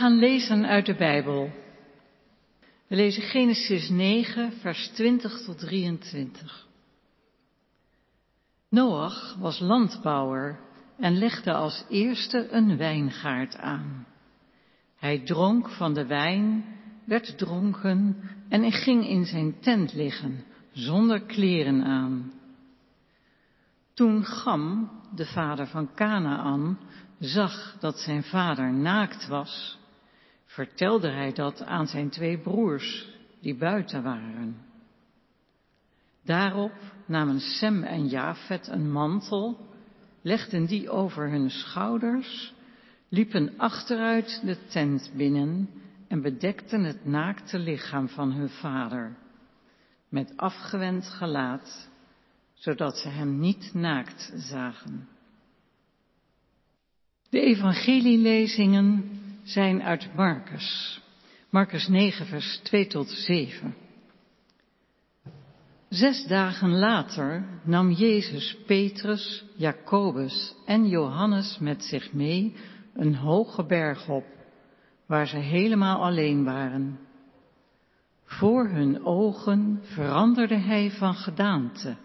[0.00, 1.50] gaan lezen uit de Bijbel.
[2.86, 6.66] We lezen Genesis 9, vers 20 tot 23.
[8.68, 10.60] Noach was landbouwer
[10.98, 14.06] en legde als eerste een wijngaard aan.
[14.96, 16.64] Hij dronk van de wijn,
[17.04, 18.16] werd dronken
[18.48, 22.32] en ging in zijn tent liggen, zonder kleren aan.
[23.94, 26.78] Toen Gam, de vader van Canaan,
[27.18, 29.78] zag dat zijn vader naakt was,
[30.50, 33.08] vertelde hij dat aan zijn twee broers
[33.40, 34.56] die buiten waren.
[36.24, 36.72] Daarop
[37.06, 39.68] namen Sem en Jafet een mantel,
[40.22, 42.54] legden die over hun schouders,
[43.08, 45.70] liepen achteruit de tent binnen
[46.08, 49.16] en bedekten het naakte lichaam van hun vader
[50.08, 51.90] met afgewend gelaat,
[52.54, 55.08] zodat ze hem niet naakt zagen.
[57.28, 61.00] De evangelielezingen zijn uit Marcus.
[61.50, 63.74] Marcus 9, vers 2 tot 7.
[65.88, 72.56] Zes dagen later nam Jezus Petrus, Jacobus en Johannes met zich mee
[72.94, 74.24] een hoge berg op,
[75.06, 76.98] waar ze helemaal alleen waren.
[78.24, 81.96] Voor hun ogen veranderde hij van gedaante.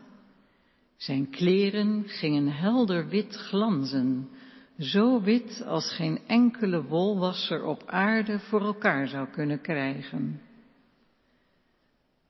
[0.97, 4.30] Zijn kleren gingen helder wit glanzen,
[4.79, 10.41] zo wit als geen enkele wolwasser op aarde voor elkaar zou kunnen krijgen.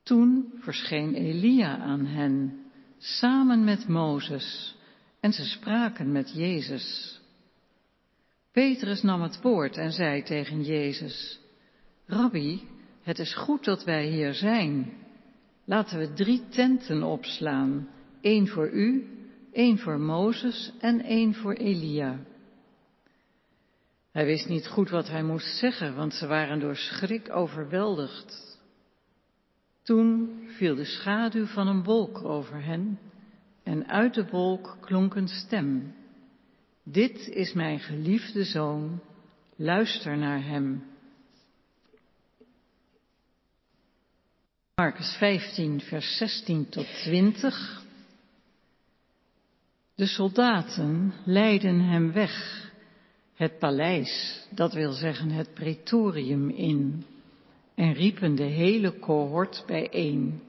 [0.02, 2.64] Toen verscheen Elia aan hen,
[2.98, 4.76] samen met Mozes,
[5.20, 7.20] en ze spraken met Jezus.
[8.52, 11.40] Petrus nam het woord en zei tegen Jezus,
[12.06, 12.62] Rabbi,
[13.02, 14.92] het is goed dat wij hier zijn.
[15.64, 17.88] Laten we drie tenten opslaan,
[18.20, 19.06] één voor u,
[19.52, 22.18] één voor Mozes en één voor Elia.
[24.16, 28.58] Hij wist niet goed wat hij moest zeggen, want ze waren door schrik overweldigd.
[29.82, 32.98] Toen viel de schaduw van een wolk over hen
[33.62, 35.94] en uit de wolk klonk een stem.
[36.82, 39.00] Dit is mijn geliefde zoon,
[39.56, 40.84] luister naar hem.
[44.74, 47.82] Marcus 15, vers 16 tot 20.
[49.94, 52.64] De soldaten leidden hem weg
[53.36, 57.04] het paleis, dat wil zeggen het pretorium in,
[57.74, 60.42] en riepen de hele cohort bijeen.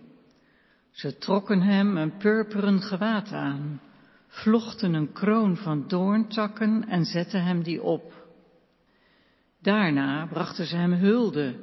[0.92, 3.82] Ze trokken hem een purperen gewaad aan,
[4.28, 8.14] vlochten een kroon van doorntakken en zetten hem die op.
[9.62, 11.56] Daarna brachten ze hem hulde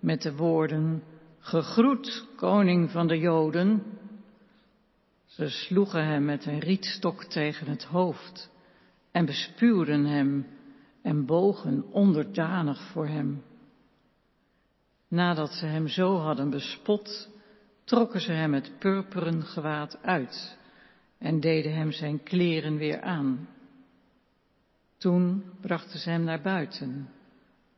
[0.00, 1.02] met de woorden,
[1.38, 3.82] gegroet, koning van de Joden.
[5.26, 8.50] Ze sloegen hem met een rietstok tegen het hoofd
[9.10, 10.46] en bespuwden hem
[11.02, 13.42] en bogen onderdanig voor hem.
[15.08, 17.28] Nadat ze hem zo hadden bespot,
[17.84, 20.58] trokken ze hem het purperen gewaad uit
[21.18, 23.48] en deden hem zijn kleren weer aan.
[24.96, 27.08] Toen brachten ze hem naar buiten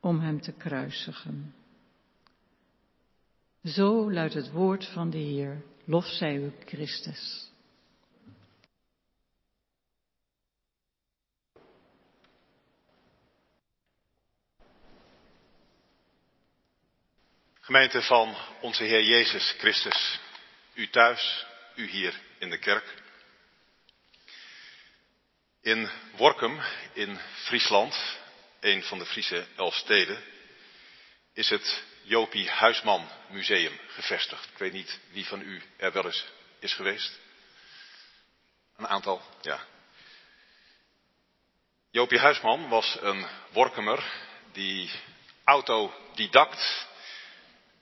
[0.01, 1.55] om hem te kruisigen.
[3.65, 7.52] Zo luidt het woord van de Heer, lof zij u Christus.
[17.65, 20.19] Gemeente van onze Heer Jezus Christus,
[20.75, 22.95] u thuis, u hier in de kerk.
[25.61, 26.61] In Workum
[26.93, 28.19] in Friesland,
[28.61, 30.25] een van de Friese elf steden,
[31.35, 34.45] is het Jopie Huisman Museum gevestigd.
[34.51, 36.25] Ik weet niet wie van u er wel eens
[36.59, 37.19] is geweest.
[38.77, 39.67] Een aantal, ja.
[41.91, 44.05] Jopie Huisman was een Workumer
[44.53, 44.91] die
[45.45, 46.91] autodidact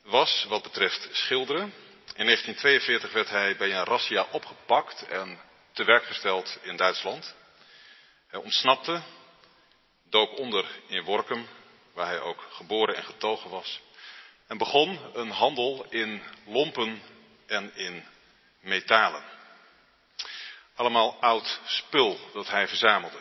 [0.03, 1.73] was wat betreft schilderen.
[2.15, 5.41] In 1942 werd hij bij een razzia opgepakt en
[5.73, 7.35] te werk gesteld in Duitsland.
[8.27, 9.03] Hij ontsnapte,
[10.11, 11.49] dook onder in Workum,
[11.95, 13.81] waar hij ook geboren en getogen was,
[14.47, 17.03] en begon een handel in lompen
[17.47, 18.05] en in
[18.61, 19.23] metalen.
[20.75, 23.19] Allemaal oud spul dat hij verzamelde.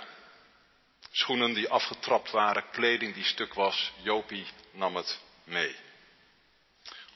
[1.12, 5.76] Schoenen die afgetrapt waren, kleding die stuk was, Jopie nam het mee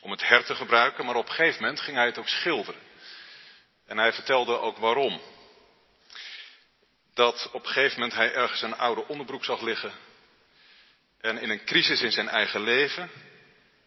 [0.03, 2.81] om het her te gebruiken, maar op een gegeven moment ging hij het ook schilderen.
[3.85, 5.21] En hij vertelde ook waarom.
[7.13, 9.91] Dat op een gegeven moment hij ergens een oude onderbroek zag liggen.
[11.19, 13.09] En in een crisis in zijn eigen leven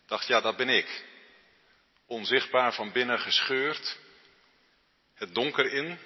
[0.07, 1.05] dacht, ja, dat ben ik.
[2.07, 3.99] Onzichtbaar van binnen gescheurd.
[5.15, 5.99] Het donker in.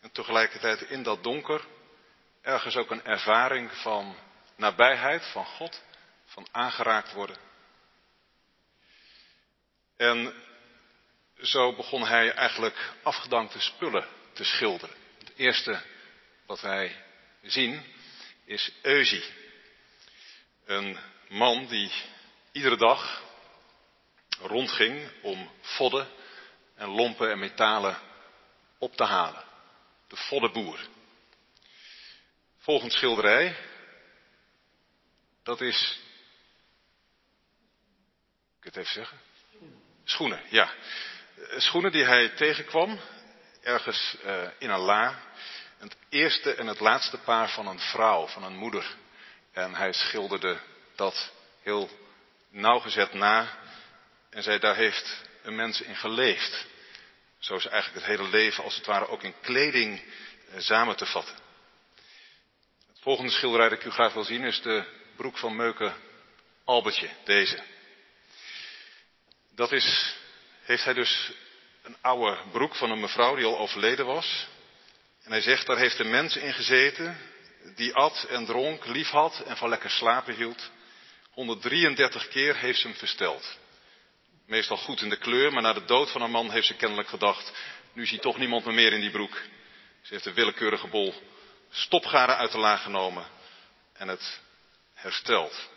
[0.00, 1.64] En tegelijkertijd in dat donker
[2.42, 4.16] ergens ook een ervaring van
[4.56, 5.82] nabijheid van God
[6.24, 7.49] van aangeraakt worden.
[10.00, 10.34] En
[11.42, 14.96] zo begon hij eigenlijk afgedankte spullen te schilderen.
[15.18, 15.82] Het eerste
[16.46, 17.04] wat wij
[17.42, 17.84] zien
[18.44, 19.24] is Eusie.
[20.64, 20.98] Een
[21.28, 21.92] man die
[22.52, 23.22] iedere dag
[24.38, 26.08] rondging om vodden
[26.74, 27.98] en lompen en metalen
[28.78, 29.44] op te halen.
[30.08, 30.88] De voddenboer.
[32.58, 33.56] Volgend schilderij.
[35.42, 36.00] Dat is.
[38.58, 39.29] Ik het even zeggen?
[40.10, 40.72] Schoenen, ja.
[41.56, 43.00] Schoenen die hij tegenkwam,
[43.62, 45.18] ergens uh, in een la.
[45.78, 48.94] Het eerste en het laatste paar van een vrouw, van een moeder.
[49.52, 50.58] En hij schilderde
[50.96, 51.90] dat heel
[52.50, 53.58] nauwgezet na.
[54.30, 56.66] En zei, daar heeft een mens in geleefd.
[57.38, 61.06] Zo is eigenlijk het hele leven als het ware ook in kleding uh, samen te
[61.06, 61.34] vatten.
[62.88, 64.84] Het volgende schilderij dat ik u graag wil zien is de
[65.16, 65.94] broek van Meuken
[66.64, 67.62] Albertje, deze.
[69.60, 70.14] Dat is,
[70.62, 71.30] heeft hij dus
[71.82, 74.46] een oude broek van een mevrouw die al overleden was.
[75.22, 77.18] En hij zegt, daar heeft een mens in gezeten
[77.74, 80.70] die at en dronk, lief had en van lekker slapen hield.
[81.30, 83.58] 133 keer heeft ze hem versteld.
[84.46, 87.08] Meestal goed in de kleur, maar na de dood van haar man heeft ze kennelijk
[87.08, 87.52] gedacht,
[87.92, 89.40] nu ziet toch niemand me meer in die broek.
[90.02, 91.14] Ze heeft een willekeurige bol
[91.70, 93.26] stopgaren uit de laag genomen
[93.92, 94.40] en het
[94.94, 95.69] hersteld.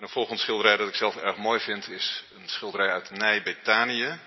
[0.00, 3.42] En een volgend schilderij dat ik zelf erg mooi vind is een schilderij uit Nij,
[3.42, 4.18] Betanië.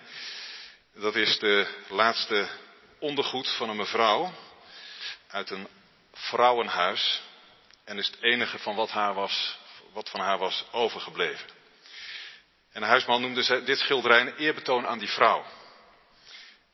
[0.93, 2.47] Dat is de laatste
[2.99, 4.33] ondergoed van een mevrouw
[5.27, 5.67] uit een
[6.13, 7.21] vrouwenhuis
[7.85, 9.57] en is het enige van wat, haar was,
[9.93, 11.47] wat van haar was overgebleven.
[12.71, 15.45] En de huisman noemde dit schilderij een eerbetoon aan die vrouw.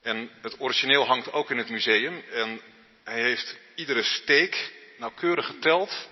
[0.02, 2.62] En het origineel hangt ook in het museum en
[3.04, 6.08] hij heeft iedere steek nauwkeurig geteld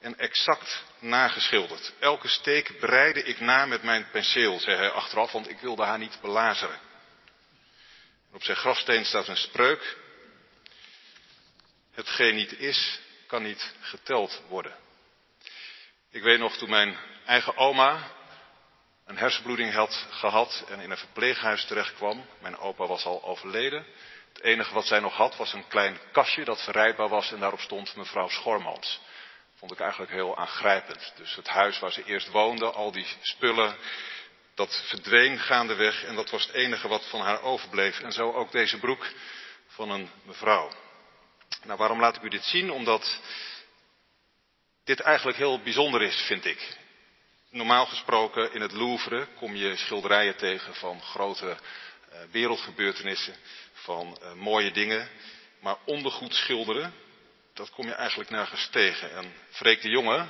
[0.00, 1.92] en exact nageschilderd.
[1.98, 5.98] Elke steek breide ik na met mijn penseel, zei hij achteraf, want ik wilde haar
[5.98, 6.80] niet belazeren.
[8.32, 9.96] Op zijn grafsteen staat een spreuk.
[11.92, 14.76] Hetgeen niet is, kan niet geteld worden.
[16.10, 16.96] Ik weet nog toen mijn
[17.26, 18.10] eigen oma
[19.06, 22.26] een hersenbloeding had gehad en in een verpleeghuis terechtkwam.
[22.40, 23.86] Mijn opa was al overleden.
[24.32, 27.60] Het enige wat zij nog had was een klein kastje dat verrijdbaar was en daarop
[27.60, 29.00] stond mevrouw Schormans.
[29.58, 31.12] Vond ik eigenlijk heel aangrijpend.
[31.16, 33.76] Dus het huis waar ze eerst woonde, al die spullen,
[34.54, 38.00] dat verdween gaandeweg en dat was het enige wat van haar overbleef.
[38.00, 39.06] En zo ook deze broek
[39.66, 40.70] van een mevrouw.
[41.64, 42.70] Nou, waarom laat ik u dit zien?
[42.70, 43.20] Omdat
[44.84, 46.76] dit eigenlijk heel bijzonder is, vind ik.
[47.50, 53.34] Normaal gesproken in het Louvre kom je schilderijen tegen van grote uh, wereldgebeurtenissen,
[53.72, 55.08] van uh, mooie dingen.
[55.60, 56.94] Maar ondergoed schilderen,
[57.58, 59.12] dat kom je eigenlijk nergens tegen.
[59.16, 60.26] En Freek de Jonge,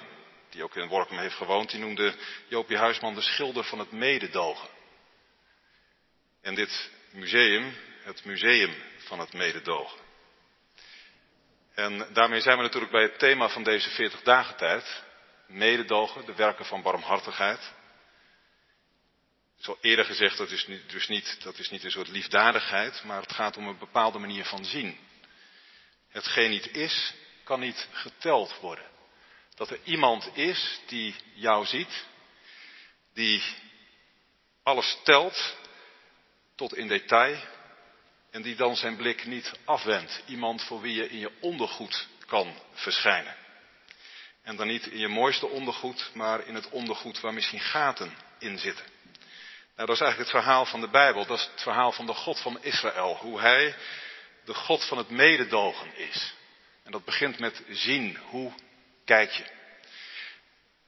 [0.50, 2.14] die ook in Workum heeft gewoond, die noemde
[2.46, 4.68] Joopie Huisman de schilder van het mededogen.
[6.42, 9.98] En dit museum, het museum van het mededogen.
[11.74, 15.02] En daarmee zijn we natuurlijk bij het thema van deze 40 dagen tijd.
[15.46, 17.72] Mededogen, de werken van barmhartigheid.
[19.62, 23.32] Al eerder gezegd, dat is dus niet, dat is niet een soort liefdadigheid, maar het
[23.32, 25.07] gaat om een bepaalde manier van zien.
[26.18, 28.84] Hetgeen niet is, kan niet geteld worden.
[29.54, 32.04] Dat er iemand is die jou ziet,
[33.14, 33.42] die
[34.62, 35.56] alles telt
[36.56, 37.36] tot in detail
[38.30, 40.22] en die dan zijn blik niet afwendt.
[40.26, 43.36] Iemand voor wie je in je ondergoed kan verschijnen.
[44.42, 48.58] En dan niet in je mooiste ondergoed, maar in het ondergoed waar misschien gaten in
[48.58, 48.84] zitten.
[49.74, 51.26] Nou, dat is eigenlijk het verhaal van de Bijbel.
[51.26, 53.16] Dat is het verhaal van de God van Israël.
[53.16, 53.74] Hoe hij
[54.48, 56.34] de God van het mededogen is.
[56.84, 58.16] En dat begint met zien.
[58.16, 58.52] Hoe
[59.04, 59.44] kijk je?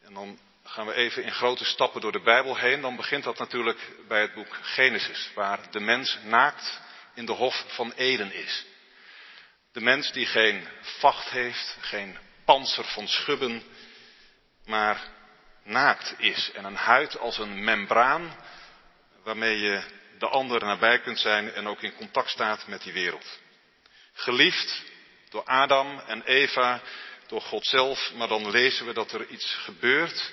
[0.02, 2.80] En dan gaan we even in grote stappen door de Bijbel heen.
[2.80, 6.80] Dan begint dat natuurlijk bij het boek Genesis, waar de mens naakt
[7.14, 8.66] in de hof van Eden is.
[9.72, 13.62] De mens die geen vacht heeft, geen panzer van schubben,
[14.64, 15.08] maar
[15.64, 16.50] naakt is.
[16.52, 18.36] En een huid als een membraan
[19.22, 19.82] waarmee je
[20.18, 23.38] de ander nabij kunt zijn en ook in contact staat met die wereld.
[24.20, 24.82] Geliefd
[25.30, 26.80] door Adam en Eva,
[27.26, 30.32] door God zelf, maar dan lezen we dat er iets gebeurt,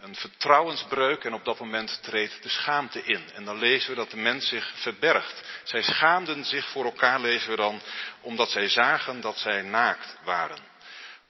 [0.00, 3.32] een vertrouwensbreuk en op dat moment treedt de schaamte in.
[3.34, 5.42] En dan lezen we dat de mens zich verbergt.
[5.62, 7.80] Zij schaamden zich voor elkaar, lezen we dan,
[8.20, 10.58] omdat zij zagen dat zij naakt waren.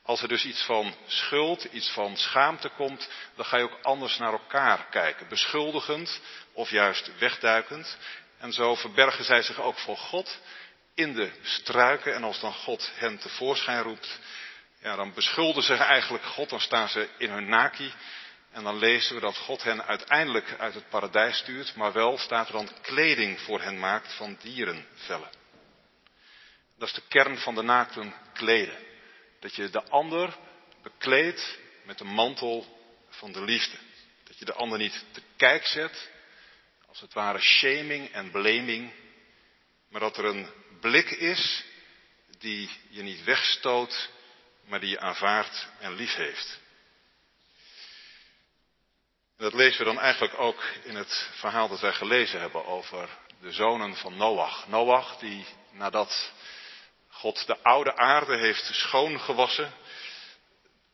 [0.03, 4.19] Als er dus iets van schuld, iets van schaamte komt, dan ga je ook anders
[4.19, 5.29] naar elkaar kijken.
[5.29, 6.21] Beschuldigend
[6.53, 7.97] of juist wegduikend.
[8.39, 10.39] En zo verbergen zij zich ook voor God
[10.99, 12.15] in de struiken.
[12.15, 14.19] En als dan God hen tevoorschijn roept,
[14.81, 17.93] ja, dan beschuldigen ze eigenlijk God, dan staan ze in hun naki.
[18.53, 22.47] En dan lezen we dat God hen uiteindelijk uit het paradijs stuurt, maar wel staat
[22.47, 25.31] er dan kleding voor hen maakt van dierenvellen.
[26.79, 28.79] Dat is de kern van de naakten kleden.
[29.41, 30.37] Dat je de ander
[30.83, 32.79] bekleedt met de mantel
[33.09, 33.77] van de liefde.
[34.25, 36.11] Dat je de ander niet te kijk zet,
[36.89, 38.93] als het ware shaming en blaming,
[39.89, 40.49] maar dat er een
[40.81, 41.65] blik is
[42.39, 44.09] die je niet wegstoot,
[44.65, 46.59] maar die je aanvaardt en lief heeft.
[49.37, 53.09] Dat lezen we dan eigenlijk ook in het verhaal dat wij gelezen hebben over
[53.41, 54.67] de zonen van Noach.
[54.69, 56.33] Noach die nadat
[57.09, 59.73] God de oude aarde heeft schoongewassen,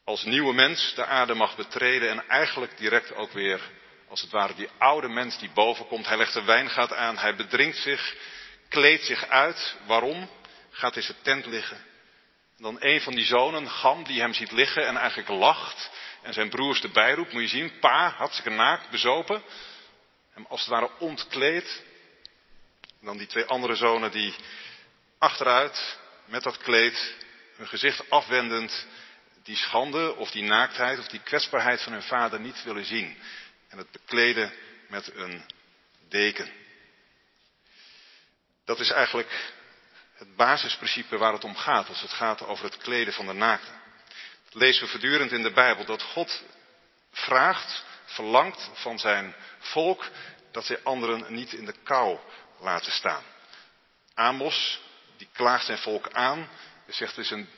[0.05, 3.61] als nieuwe mens de aarde mag betreden en eigenlijk direct ook weer,
[4.09, 6.07] als het ware, die oude mens die boven komt.
[6.07, 8.17] Hij legt de wijngaat aan, hij bedrinkt zich,
[8.68, 9.75] kleedt zich uit.
[9.87, 10.30] Waarom?
[10.71, 11.85] Gaat in zijn tent liggen.
[12.59, 15.90] Dan een van die zonen, Gam, die hem ziet liggen en eigenlijk lacht
[16.23, 17.33] en zijn broers erbij roept.
[17.33, 19.42] Moet je zien, pa, hartstikke naakt, bezopen.
[20.33, 21.83] Hem als het ware ontkleed.
[23.00, 24.35] Dan die twee andere zonen die
[25.18, 27.14] achteruit met dat kleed,
[27.56, 28.87] hun gezicht afwendend,
[29.42, 33.18] die schande of die naaktheid of die kwetsbaarheid van hun vader niet willen zien.
[33.68, 34.52] En het bekleden
[34.88, 35.44] met een
[36.09, 36.63] deken.
[38.64, 39.52] Dat is eigenlijk
[40.14, 43.71] het basisprincipe waar het om gaat als het gaat over het kleden van de naakte.
[44.44, 46.42] Dat lezen we voortdurend in de Bijbel dat God
[47.12, 50.11] vraagt, verlangt van zijn volk
[50.50, 52.18] dat zij anderen niet in de kou
[52.61, 53.23] laten staan.
[54.14, 54.80] Amos,
[55.16, 56.49] die klaagt zijn volk aan,
[56.87, 57.49] zegt het is een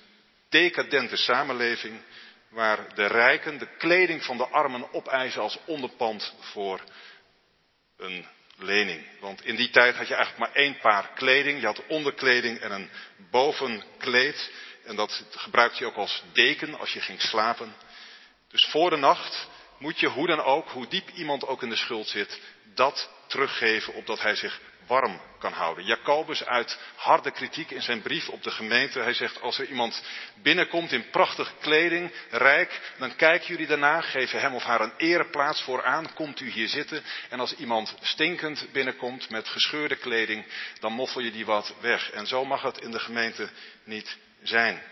[0.48, 2.00] decadente samenleving
[2.48, 6.80] waar de rijken de kleding van de armen opeisen als onderpand voor
[7.96, 8.26] een
[8.58, 9.04] lening.
[9.20, 11.60] Want in die tijd had je eigenlijk maar één paar kleding.
[11.60, 12.90] Je had onderkleding en een
[13.30, 14.50] bovenkleed.
[14.84, 17.74] En dat gebruikte je ook als deken als je ging slapen.
[18.50, 19.48] Dus voor de nacht
[19.78, 22.40] moet je hoe dan ook, hoe diep iemand ook in de schuld zit,
[22.74, 25.84] dat teruggeven opdat hij zich warm kan houden.
[25.84, 29.00] Jacobus uit harde kritiek in zijn brief op de gemeente.
[29.00, 30.02] Hij zegt, als er iemand
[30.42, 35.62] binnenkomt in prachtige kleding, rijk, dan kijken jullie daarna, geven hem of haar een ereplaats
[35.62, 37.02] vooraan, komt u hier zitten.
[37.28, 40.46] En als iemand stinkend binnenkomt met gescheurde kleding,
[40.80, 42.10] dan moffel je die wat weg.
[42.10, 43.48] En zo mag het in de gemeente
[43.84, 44.82] niet zijn.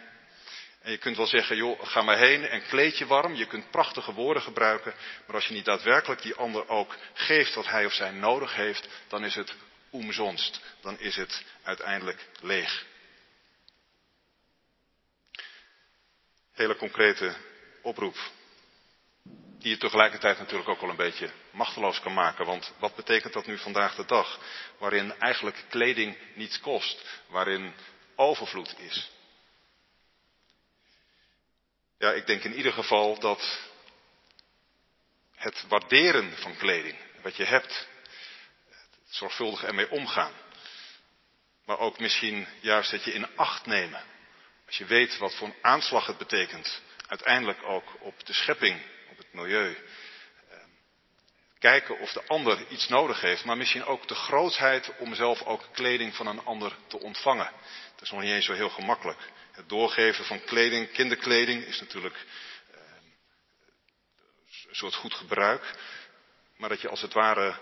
[0.85, 3.35] En je kunt wel zeggen, joh, ga maar heen en kleed je warm.
[3.35, 4.95] Je kunt prachtige woorden gebruiken.
[5.27, 8.89] Maar als je niet daadwerkelijk die ander ook geeft wat hij of zij nodig heeft,
[9.09, 9.55] dan is het
[10.81, 12.87] Dan is het uiteindelijk leeg.
[16.53, 17.37] Hele concrete
[17.83, 18.17] oproep.
[19.59, 22.47] Die je tegelijkertijd natuurlijk ook wel een beetje machteloos kan maken.
[22.47, 24.41] Want wat betekent dat nu vandaag de dag?
[24.79, 27.03] Waarin eigenlijk kleding niets kost.
[27.27, 27.75] Waarin
[28.17, 29.11] overvloed is.
[31.99, 33.61] Ja, ik denk in ieder geval dat
[35.35, 37.89] het waarderen van kleding, wat je hebt,
[39.15, 40.33] zorgvuldig ermee omgaan.
[41.65, 44.03] Maar ook misschien juist dat je in acht nemen.
[44.67, 49.17] Als je weet wat voor een aanslag het betekent, uiteindelijk ook op de schepping, op
[49.19, 49.77] het milieu.
[50.51, 50.69] Ehm,
[51.59, 55.69] kijken of de ander iets nodig heeft, maar misschien ook de grootheid om zelf ook
[55.73, 57.51] kleding van een ander te ontvangen.
[57.95, 59.21] Dat is nog niet eens zo heel gemakkelijk.
[59.53, 62.27] Het doorgeven van kleding, kinderkleding, is natuurlijk
[62.71, 63.05] ehm,
[64.69, 65.75] een soort goed gebruik.
[66.57, 67.59] Maar dat je als het ware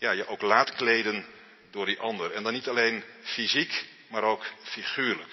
[0.00, 1.26] ja, je ook laat kleden
[1.70, 2.32] door die ander.
[2.32, 5.32] En dan niet alleen fysiek, maar ook figuurlijk.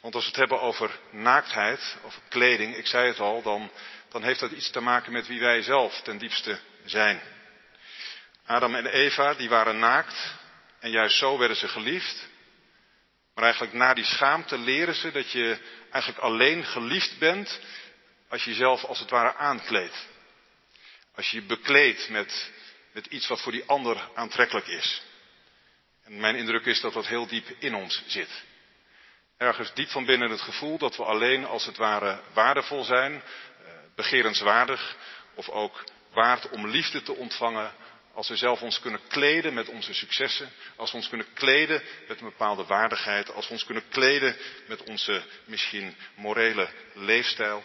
[0.00, 3.70] Want als we het hebben over naaktheid, over kleding, ik zei het al, dan,
[4.08, 7.20] dan heeft dat iets te maken met wie wij zelf ten diepste zijn.
[8.44, 10.34] Adam en Eva, die waren naakt
[10.80, 12.28] en juist zo werden ze geliefd.
[13.34, 15.58] Maar eigenlijk na die schaamte leren ze dat je
[15.90, 17.60] eigenlijk alleen geliefd bent
[18.28, 20.06] als je jezelf als het ware aankleedt.
[21.14, 22.50] Als je je bekleedt met
[22.96, 25.02] met iets wat voor die ander aantrekkelijk is.
[26.04, 28.42] En mijn indruk is dat dat heel diep in ons zit.
[29.36, 33.72] Ergens diep van binnen het gevoel dat we alleen als het ware waardevol zijn, eh,
[33.94, 34.96] begerenswaardig
[35.34, 37.72] of ook waard om liefde te ontvangen
[38.14, 42.20] als we zelf ons kunnen kleden met onze successen, als we ons kunnen kleden met
[42.20, 44.36] een bepaalde waardigheid, als we ons kunnen kleden
[44.66, 47.64] met onze misschien morele leefstijl.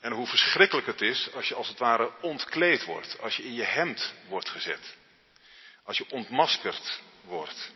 [0.00, 3.54] En hoe verschrikkelijk het is als je als het ware ontkleed wordt, als je in
[3.54, 4.96] je hemd wordt gezet,
[5.84, 7.72] als je ontmaskerd wordt.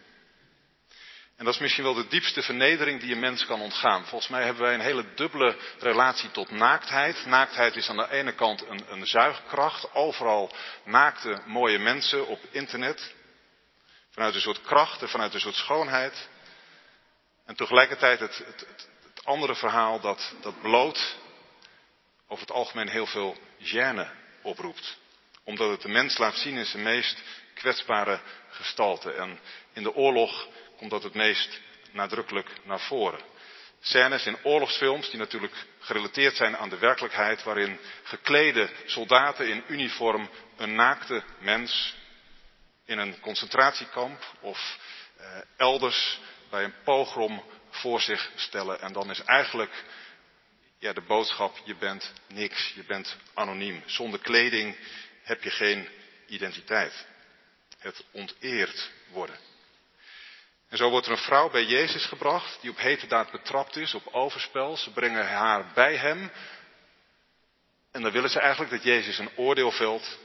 [1.37, 4.07] En dat is misschien wel de diepste vernedering die een mens kan ontgaan.
[4.07, 7.27] Volgens mij hebben wij een hele dubbele relatie tot naaktheid.
[7.27, 9.95] Naaktheid is aan de ene kant een, een zuigkracht.
[9.95, 13.15] Overal naakte mooie mensen op internet.
[14.11, 16.29] Vanuit een soort kracht en vanuit een soort schoonheid.
[17.47, 21.17] En tegelijkertijd het, het, het Het andere verhaal dat, dat bloot
[22.33, 24.09] over het algemeen heel veel gêne
[24.43, 24.97] oproept.
[25.45, 27.23] Omdat het de mens laat zien in zijn meest
[27.55, 28.21] kwetsbare
[28.51, 29.13] gestalte.
[29.13, 29.39] En
[29.73, 31.61] in de oorlog komt dat het meest
[31.91, 33.21] nadrukkelijk naar voren.
[33.81, 40.31] Scènes in oorlogsfilms die natuurlijk gerelateerd zijn aan de werkelijkheid, waarin geklede soldaten in uniform
[40.57, 41.95] een naakte mens
[42.85, 44.79] in een concentratiekamp of
[45.17, 46.21] eh, elders
[46.51, 48.81] bij een pogrom voor zich stellen.
[48.81, 49.85] En dan is eigenlijk
[50.83, 53.83] ja, de boodschap, je bent niks, je bent anoniem.
[53.87, 54.77] Zonder kleding
[55.23, 55.89] heb je geen
[56.27, 57.07] identiteit.
[57.79, 59.37] Het onteerd worden.
[60.69, 63.95] En zo wordt er een vrouw bij Jezus gebracht die op hete daad betrapt is,
[63.95, 64.77] op overspel.
[64.77, 66.31] Ze brengen haar bij hem.
[67.93, 70.19] En dan willen ze eigenlijk dat Jezus een oordeel velt.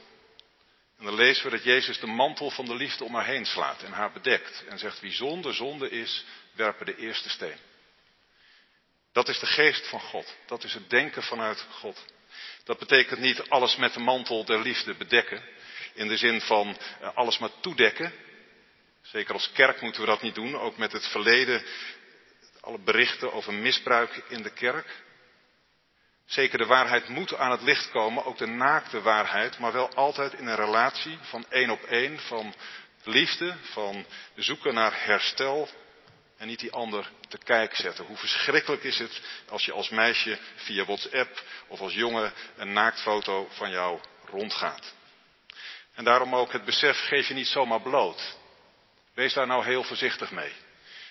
[0.98, 3.82] En dan lezen we dat Jezus de mantel van de liefde om haar heen slaat
[3.82, 4.64] en haar bedekt.
[4.68, 7.58] En zegt wie zonde zonde is, werpen de eerste steen.
[9.18, 10.36] Dat is de geest van God.
[10.46, 12.04] Dat is het denken vanuit God.
[12.64, 15.42] Dat betekent niet alles met de mantel der liefde bedekken.
[15.94, 18.12] In de zin van eh, alles maar toedekken.
[19.02, 20.58] Zeker als kerk moeten we dat niet doen.
[20.58, 21.62] Ook met het verleden.
[22.60, 25.02] Alle berichten over misbruik in de kerk.
[26.26, 28.24] Zeker de waarheid moet aan het licht komen.
[28.24, 29.58] Ook de naakte waarheid.
[29.58, 32.18] Maar wel altijd in een relatie van één op één.
[32.18, 32.54] Van
[33.04, 33.56] liefde.
[33.62, 35.68] Van zoeken naar herstel
[36.38, 38.04] en niet die ander te kijk zetten.
[38.04, 43.48] Hoe verschrikkelijk is het als je als meisje via WhatsApp of als jongen een naaktfoto
[43.50, 44.94] van jou rondgaat.
[45.94, 48.36] En daarom ook het besef, geef je niet zomaar bloot.
[49.14, 50.52] Wees daar nou heel voorzichtig mee.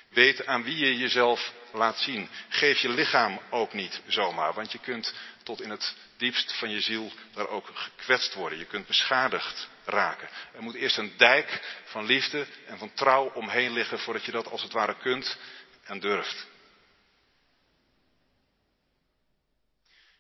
[0.10, 2.30] Weet aan wie je jezelf laat zien.
[2.50, 6.82] Geef je lichaam ook niet zomaar, want je kunt tot in het diepst van je
[6.82, 8.60] ziel daar ook gekwetst worden.
[8.60, 10.30] Je kunt beschadigd raken.
[10.54, 14.48] Er moet eerst een dijk van liefde en van trouw omheen liggen voordat je dat
[14.48, 15.38] als het ware kunt
[15.84, 16.48] en durft.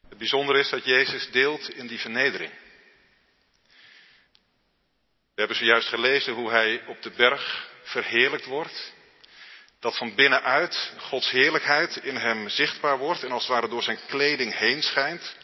[0.09, 2.51] Het bijzondere is dat Jezus deelt in die vernedering.
[5.33, 8.93] We hebben zojuist gelezen hoe hij op de berg verheerlijkt wordt.
[9.79, 13.99] Dat van binnenuit Gods heerlijkheid in hem zichtbaar wordt en als het ware door zijn
[14.07, 15.35] kleding heen schijnt.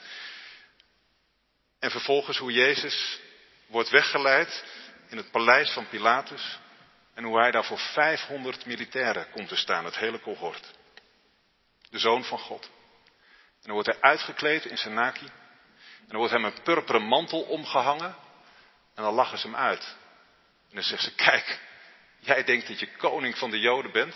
[1.80, 3.19] En vervolgens hoe Jezus
[3.67, 4.63] wordt weggeleid
[5.10, 6.60] in het paleis van Pilatus.
[7.13, 10.72] En hoe hij daar voor 500 militairen komt te staan, het hele cohort.
[11.89, 12.63] De zoon van God.
[12.63, 15.26] En dan wordt hij uitgekleed in zijn naki.
[16.00, 18.15] En dan wordt hem een purperen mantel omgehangen.
[18.96, 19.96] En dan lachen ze hem uit.
[20.69, 21.60] En dan zegt ze, kijk,
[22.26, 24.16] jij denkt dat je koning van de Joden bent?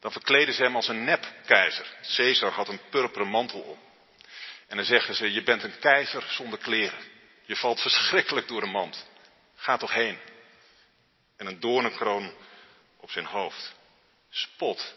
[0.00, 1.96] Dan verkleden ze hem als een nepkeizer.
[2.16, 3.78] Caesar had een purperen mantel om.
[4.66, 6.98] En dan zeggen ze, je bent een keizer zonder kleren.
[7.44, 9.06] Je valt verschrikkelijk door de mand.
[9.56, 10.18] Ga toch heen.
[11.36, 12.34] En een doornenkroon
[12.96, 13.74] op zijn hoofd.
[14.30, 14.94] Spot.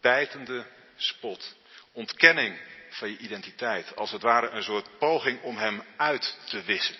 [0.00, 1.56] Bijtende spot.
[1.92, 3.96] Ontkenning van je identiteit.
[3.96, 6.96] Als het ware een soort poging om hem uit te wissen.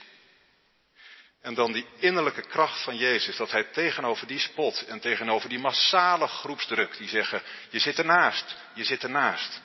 [1.47, 5.59] En dan die innerlijke kracht van Jezus, dat hij tegenover die spot en tegenover die
[5.59, 9.61] massale groepsdruk, die zeggen, je zit ernaast, je zit ernaast.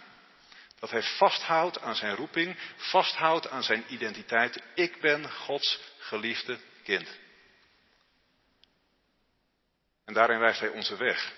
[0.80, 4.62] Dat hij vasthoudt aan zijn roeping, vasthoudt aan zijn identiteit.
[4.76, 7.08] Ik ben Gods geliefde kind.
[10.06, 11.34] En daarin wijst hij onze weg.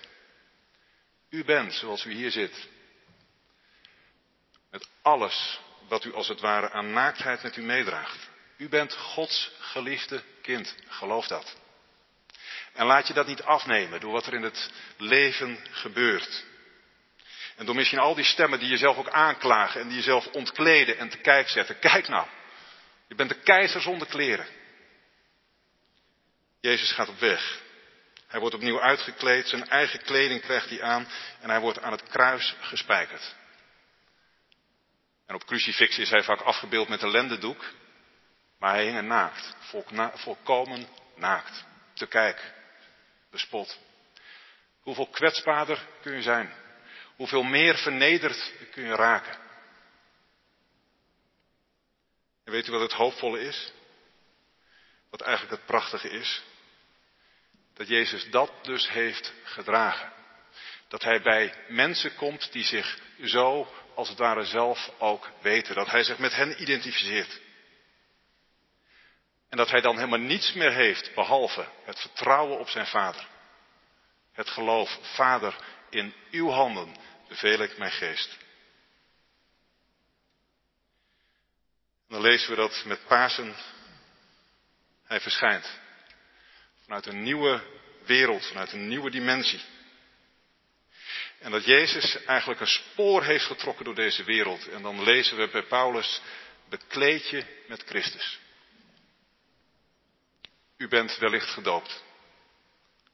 [1.30, 2.68] U bent zoals u hier zit.
[4.70, 8.32] Met alles wat u als het ware aan naaktheid met u meedraagt.
[8.56, 10.74] U bent Gods geliefde kind.
[10.88, 11.56] Geloof dat.
[12.72, 16.44] En laat je dat niet afnemen door wat er in het leven gebeurt.
[17.56, 21.08] En door misschien al die stemmen die jezelf ook aanklagen en die jezelf ontkleden en
[21.08, 21.78] te kijk zetten.
[21.78, 22.26] Kijk nou,
[23.08, 24.46] je bent de keizer zonder kleren.
[26.60, 27.62] Jezus gaat op weg.
[28.26, 31.08] Hij wordt opnieuw uitgekleed, zijn eigen kleding krijgt hij aan
[31.40, 33.34] en hij wordt aan het kruis gespijkerd.
[35.26, 37.64] En op crucifix is hij vaak afgebeeld met een lendendoek,
[38.64, 39.56] maar hij hing naakt,
[40.14, 42.52] volkomen naakt, te kijk,
[43.30, 43.78] bespot.
[44.80, 46.52] Hoeveel kwetsbaarder kun je zijn?
[47.16, 49.38] Hoeveel meer vernederd kun je raken?
[52.44, 53.72] En weet u wat het hoopvolle is?
[55.10, 56.42] Wat eigenlijk het prachtige is?
[57.74, 60.12] Dat Jezus dat dus heeft gedragen.
[60.88, 65.74] Dat hij bij mensen komt die zich zo als het ware zelf ook weten.
[65.74, 67.42] Dat hij zich met hen identificeert.
[69.54, 73.26] En dat hij dan helemaal niets meer heeft behalve het vertrouwen op zijn vader.
[74.32, 75.56] Het geloof, vader,
[75.90, 76.96] in uw handen
[77.28, 78.36] beveel ik mijn geest.
[82.08, 83.54] dan lezen we dat met Pasen
[85.04, 85.78] hij verschijnt.
[86.84, 87.62] Vanuit een nieuwe
[88.04, 89.62] wereld, vanuit een nieuwe dimensie.
[91.38, 94.68] En dat Jezus eigenlijk een spoor heeft getrokken door deze wereld.
[94.68, 96.20] En dan lezen we bij Paulus,
[96.68, 98.42] bekleed je met Christus.
[100.76, 102.02] U bent wellicht gedoopt.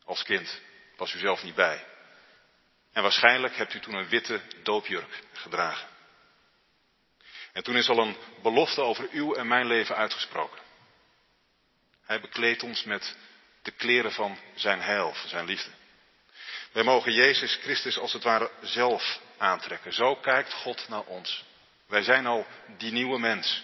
[0.04, 0.60] Als kind.
[0.96, 1.84] Was u zelf niet bij.
[2.92, 5.88] En waarschijnlijk hebt u toen een witte doopjurk gedragen.
[7.52, 10.60] En toen is al een belofte over uw en mijn leven uitgesproken.
[12.04, 13.16] Hij bekleedt ons met
[13.62, 15.70] de kleren van zijn heil, van zijn liefde.
[16.72, 19.92] Wij mogen Jezus Christus als het ware zelf aantrekken.
[19.92, 21.44] Zo kijkt God naar ons.
[21.86, 22.46] Wij zijn al
[22.76, 23.62] die nieuwe mens,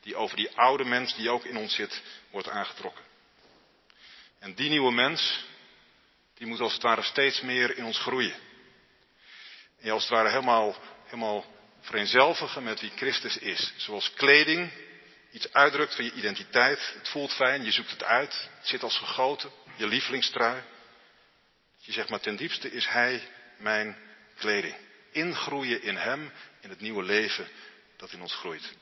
[0.00, 3.05] die over die oude mens die ook in ons zit, wordt aangetrokken.
[4.38, 5.44] En die nieuwe mens,
[6.34, 8.34] die moet als het ware steeds meer in ons groeien.
[9.80, 11.44] En als het ware helemaal, helemaal
[11.80, 13.72] vereenzelvigen met wie Christus is.
[13.76, 14.70] Zoals kleding
[15.30, 16.92] iets uitdrukt van je identiteit.
[16.94, 18.48] Het voelt fijn, je zoekt het uit.
[18.58, 20.62] Het zit als gegoten, je lievelingstrui.
[21.76, 23.96] Je zegt maar ten diepste is Hij mijn
[24.36, 24.74] kleding.
[25.10, 27.48] Ingroeien in Hem, in het nieuwe leven
[27.96, 28.74] dat in ons groeit.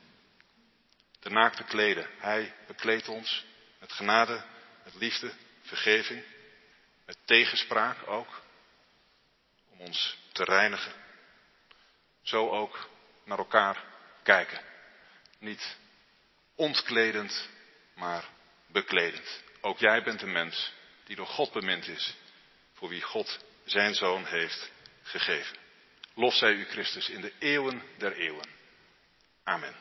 [1.19, 2.07] De naakte kleden.
[2.17, 3.45] Hij bekleedt ons
[3.79, 4.43] met genade,
[4.83, 5.31] met liefde,
[5.65, 6.23] vergeving,
[7.05, 8.41] met tegenspraak ook.
[9.69, 10.93] Om ons te reinigen.
[12.21, 12.89] Zo ook
[13.23, 13.83] naar elkaar
[14.23, 14.61] kijken.
[15.39, 15.77] Niet
[16.55, 17.49] ontkledend,
[17.93, 18.25] maar
[18.67, 19.43] bekledend.
[19.61, 20.73] Ook jij bent een mens
[21.03, 22.15] die door God bemind is,
[22.73, 24.71] voor wie God zijn zoon heeft
[25.03, 25.57] gegeven.
[26.13, 28.49] Lof zij u Christus in de eeuwen der eeuwen.
[29.43, 29.75] Amen.